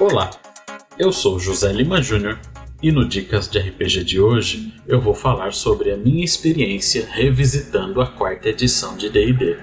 [0.00, 0.30] Olá,
[0.96, 2.38] eu sou José Lima Júnior
[2.80, 8.00] e no Dicas de RPG de hoje eu vou falar sobre a minha experiência revisitando
[8.00, 9.56] a quarta edição de DD.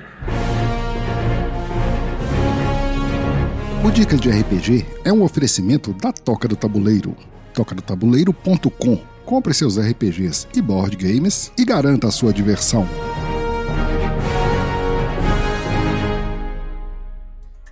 [3.82, 7.16] O Dicas de RPG é um oferecimento da Toca do Tabuleiro,
[7.54, 9.02] tocadotabuleiro.com.
[9.24, 12.86] Compre seus RPGs e board games e garanta a sua diversão.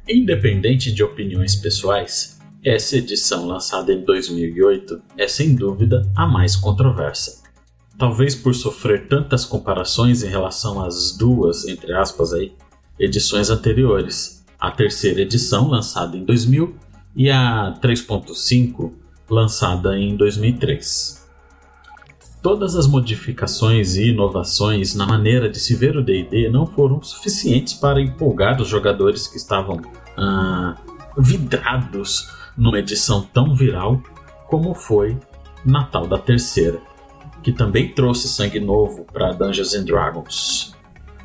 [0.07, 7.43] Independente de opiniões pessoais, essa edição lançada em 2008 é sem dúvida a mais controversa.
[7.97, 12.53] Talvez por sofrer tantas comparações em relação às duas, entre aspas aí,
[12.97, 16.75] edições anteriores, a terceira edição lançada em 2000
[17.15, 18.93] e a 3.5
[19.29, 21.21] lançada em 2003.
[22.41, 27.73] Todas as modificações e inovações na maneira de se ver o DD não foram suficientes
[27.73, 29.81] para empolgar os jogadores que estavam
[30.17, 30.75] ah,
[31.17, 34.01] vidrados numa edição tão viral
[34.47, 35.17] como foi
[35.65, 36.79] Natal da Terceira,
[37.41, 40.75] que também trouxe sangue novo para Dungeons and Dragons,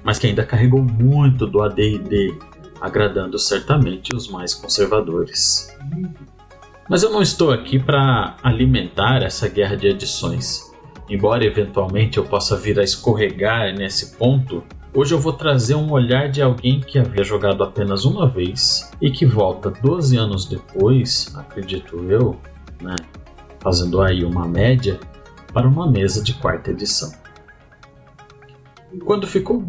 [0.03, 2.39] mas que ainda carregou muito do AD&D,
[2.81, 5.77] agradando certamente os mais conservadores.
[6.89, 10.69] Mas eu não estou aqui para alimentar essa guerra de edições
[11.09, 14.63] embora eventualmente eu possa vir a escorregar nesse ponto,
[14.95, 19.11] hoje eu vou trazer um olhar de alguém que havia jogado apenas uma vez e
[19.11, 22.39] que volta 12 anos depois, acredito eu,
[22.81, 22.97] né,
[23.61, 24.99] fazendo aí uma média,
[25.53, 27.13] para uma mesa de quarta edição.
[29.05, 29.67] Quando ficou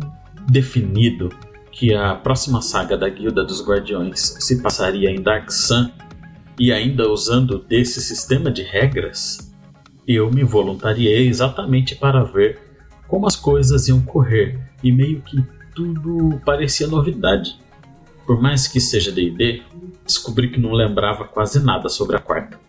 [0.49, 1.29] definido
[1.71, 5.89] que a próxima saga da Guilda dos Guardiões se passaria em Dark Sun
[6.59, 9.53] e ainda usando desse sistema de regras,
[10.07, 12.68] eu me voluntariei exatamente para ver
[13.09, 15.43] como as coisas iam correr e meio que
[15.75, 17.59] tudo parecia novidade.
[18.25, 19.63] Por mais que seja D&D,
[20.05, 22.59] descobri que não lembrava quase nada sobre a quarta.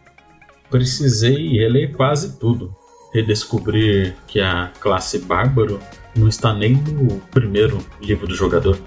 [0.71, 2.75] Precisei reler quase tudo,
[3.13, 5.79] redescobrir que a classe bárbaro
[6.17, 8.79] não está nem no primeiro livro do jogador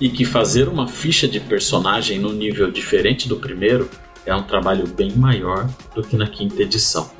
[0.00, 3.88] e que fazer uma ficha de personagem num nível diferente do primeiro
[4.24, 7.10] é um trabalho bem maior do que na quinta edição.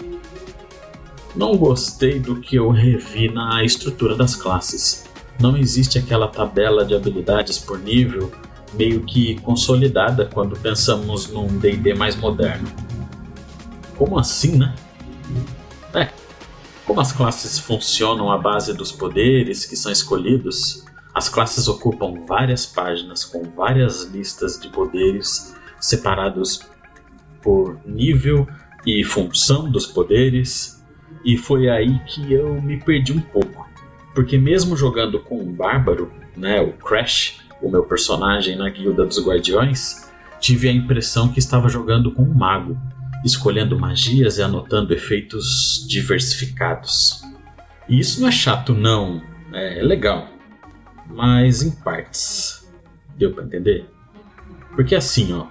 [1.35, 5.05] Não gostei do que eu revi na estrutura das classes.
[5.41, 8.31] Não existe aquela tabela de habilidades por nível
[8.75, 12.69] meio que consolidada quando pensamos num D&D mais moderno.
[13.97, 14.75] Como assim, né?
[15.95, 16.09] É,
[16.87, 22.65] como as classes funcionam à base dos poderes que são escolhidos, as classes ocupam várias
[22.67, 26.61] páginas com várias listas de poderes separados
[27.43, 28.47] por nível
[28.87, 30.80] e função dos poderes,
[31.25, 33.69] e foi aí que eu me perdi um pouco.
[34.15, 39.25] Porque mesmo jogando com um bárbaro, né, o Crash, o meu personagem na Guilda dos
[39.25, 40.11] Guardiões,
[40.41, 42.77] tive a impressão que estava jogando com um mago,
[43.25, 47.23] escolhendo magias e anotando efeitos diversificados.
[47.89, 49.23] E isso não é chato, não.
[49.53, 50.29] É legal.
[51.09, 52.71] Mas em partes.
[53.17, 53.87] Deu para entender?
[54.75, 55.47] Porque assim, ó.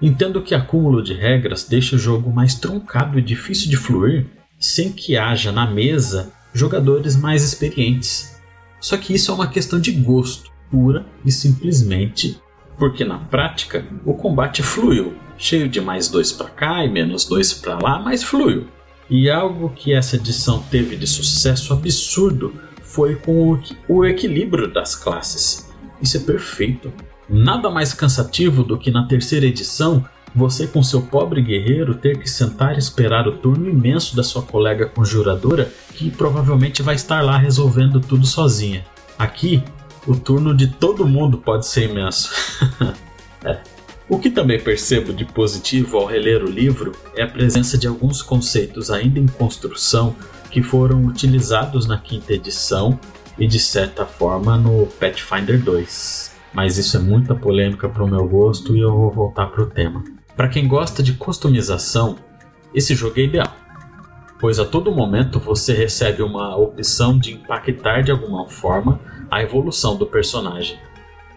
[0.00, 4.26] Entendo que acúmulo de regras deixa o jogo mais truncado e difícil de fluir,
[4.62, 8.40] sem que haja na mesa jogadores mais experientes.
[8.80, 12.40] Só que isso é uma questão de gosto, pura e simplesmente
[12.78, 17.52] porque na prática o combate fluiu, cheio de mais dois para cá e menos dois
[17.52, 18.68] para lá, mas fluiu.
[19.10, 25.68] E algo que essa edição teve de sucesso absurdo foi com o equilíbrio das classes.
[26.00, 26.92] Isso é perfeito.
[27.28, 32.28] Nada mais cansativo do que na terceira edição você, com seu pobre guerreiro, ter que
[32.28, 37.36] sentar e esperar o turno imenso da sua colega conjuradora, que provavelmente vai estar lá
[37.36, 38.84] resolvendo tudo sozinha.
[39.18, 39.62] Aqui,
[40.06, 42.30] o turno de todo mundo pode ser imenso.
[43.44, 43.60] é.
[44.08, 48.20] O que também percebo de positivo ao reler o livro é a presença de alguns
[48.20, 50.14] conceitos ainda em construção
[50.50, 52.98] que foram utilizados na quinta edição
[53.38, 56.32] e de certa forma no Pathfinder 2.
[56.52, 59.66] Mas isso é muita polêmica para o meu gosto e eu vou voltar para o
[59.66, 60.04] tema.
[60.36, 62.16] Para quem gosta de customização,
[62.74, 63.54] esse jogo é ideal,
[64.40, 68.98] pois a todo momento você recebe uma opção de impactar de alguma forma
[69.30, 70.78] a evolução do personagem.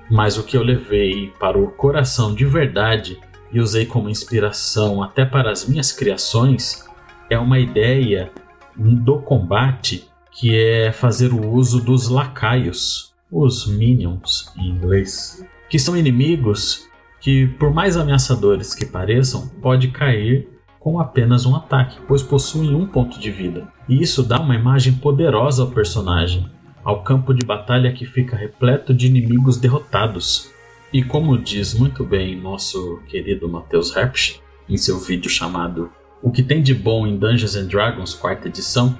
[0.10, 3.20] Mas o que eu levei para o coração de verdade
[3.52, 6.86] e usei como inspiração até para as minhas criações
[7.30, 8.32] é uma ideia
[8.78, 15.98] do combate que é fazer o uso dos lacaios, os minions em inglês, que são
[15.98, 16.88] inimigos
[17.26, 20.48] que, por mais ameaçadores que pareçam, pode cair
[20.80, 23.68] com apenas um ataque, pois possuem um ponto de vida.
[23.90, 26.46] E isso dá uma imagem poderosa ao personagem,
[26.84, 30.52] ao campo de batalha que fica repleto de inimigos derrotados.
[30.94, 34.40] E como diz muito bem nosso querido Matheus Herbst,
[34.70, 35.90] em seu vídeo chamado
[36.22, 38.96] O que tem de bom em Dungeons and Dragons, quarta edição,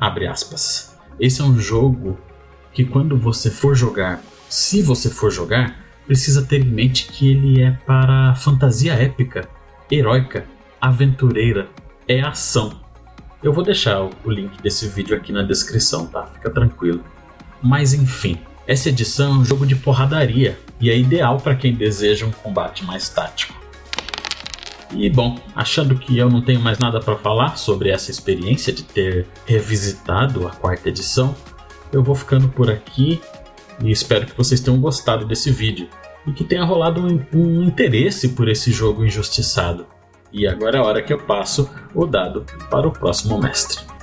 [0.00, 0.98] abre aspas.
[1.20, 2.16] Esse é um jogo
[2.72, 7.62] que quando você for jogar, se você for jogar, precisa ter em mente que ele
[7.62, 9.48] é para fantasia épica,
[9.90, 10.46] heróica,
[10.80, 11.68] aventureira,
[12.08, 12.80] é ação.
[13.42, 16.26] Eu vou deixar o link desse vídeo aqui na descrição, tá?
[16.26, 17.04] Fica tranquilo.
[17.62, 22.26] Mas enfim, essa edição é um jogo de porradaria e é ideal para quem deseja
[22.26, 23.54] um combate mais tático.
[24.92, 28.82] E bom, achando que eu não tenho mais nada para falar sobre essa experiência de
[28.82, 31.34] ter revisitado a quarta edição,
[31.92, 33.20] eu vou ficando por aqui
[33.82, 35.88] e espero que vocês tenham gostado desse vídeo
[36.26, 39.86] e que tenha rolado um, um interesse por esse jogo injustiçado.
[40.32, 43.95] E agora é a hora que eu passo o dado para o próximo mestre.